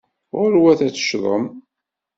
Ɣurwet 0.37 0.79
ad 0.87 0.93
tecḍem. 0.93 1.45